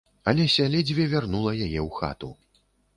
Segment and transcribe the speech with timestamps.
[0.31, 2.29] Алеся ледзьве вярнула яе ў хату.